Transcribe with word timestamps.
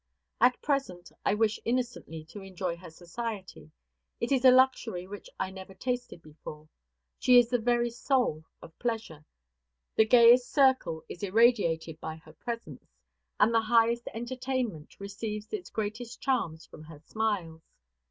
At 0.39 0.59
present, 0.63 1.11
I 1.23 1.35
wish 1.35 1.59
innocently 1.63 2.25
to 2.29 2.41
enjoy 2.41 2.75
her 2.77 2.89
society; 2.89 3.69
it 4.19 4.31
is 4.31 4.43
a 4.43 4.49
luxury 4.49 5.05
which 5.05 5.29
I 5.39 5.51
never 5.51 5.75
tasted 5.75 6.23
before. 6.23 6.67
She 7.19 7.37
is 7.37 7.51
the 7.51 7.59
very 7.59 7.91
soul 7.91 8.43
of 8.63 8.79
pleasure. 8.79 9.23
The 9.95 10.05
gayest 10.07 10.49
circle 10.51 11.05
is 11.07 11.21
irradiated 11.21 12.01
by 12.01 12.15
her 12.15 12.33
presence, 12.33 12.97
and 13.39 13.53
the 13.53 13.61
highest 13.61 14.07
entertainment 14.11 14.99
receives 14.99 15.53
its 15.53 15.69
greatest 15.69 16.19
charms 16.19 16.65
from 16.65 16.85
her 16.85 16.97
smiles. 17.05 17.61